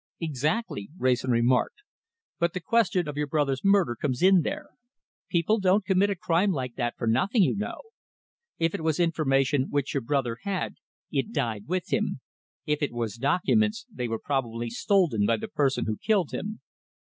"Exactly," 0.19 0.89
Wrayson 0.97 1.29
remarked, 1.29 1.83
"but 2.39 2.53
the 2.53 2.59
question 2.59 3.07
of 3.07 3.17
your 3.17 3.27
brother's 3.27 3.61
murder 3.63 3.95
comes 3.95 4.23
in 4.23 4.41
there. 4.41 4.69
People 5.29 5.59
don't 5.59 5.85
commit 5.85 6.09
a 6.09 6.15
crime 6.15 6.49
like 6.49 6.73
that 6.73 6.95
for 6.97 7.05
nothing, 7.05 7.43
you 7.43 7.55
know. 7.55 7.81
If 8.57 8.73
it 8.73 8.81
was 8.81 8.99
information 8.99 9.67
which 9.69 9.93
your 9.93 10.01
brother 10.01 10.39
had, 10.41 10.73
it 11.11 11.31
died 11.31 11.67
with 11.67 11.93
him. 11.93 12.19
If 12.65 12.81
it 12.81 12.93
was 12.93 13.13
documents, 13.17 13.85
they 13.93 14.07
were 14.07 14.17
probably 14.17 14.71
stolen 14.71 15.27
by 15.27 15.37
the 15.37 15.47
person 15.47 15.85
who 15.85 15.97
killed 15.97 16.31
him." 16.31 16.61